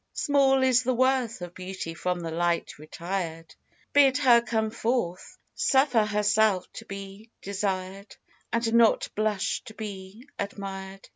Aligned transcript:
Small 0.13 0.63
is 0.63 0.81
the 0.81 0.95
worth 0.95 1.43
Of 1.43 1.53
beauty 1.53 1.93
from 1.93 2.21
the 2.21 2.31
light 2.31 2.79
retired; 2.79 3.53
Bid 3.93 4.17
her 4.17 4.41
come 4.41 4.71
forth, 4.71 5.37
Suffer 5.53 6.05
herself 6.05 6.65
to 6.73 6.85
be 6.85 7.29
desired, 7.43 8.15
And 8.51 8.73
not 8.73 9.09
blush 9.13 9.59
so 9.59 9.65
to 9.65 9.73
be 9.75 10.27
admired. 10.39 11.07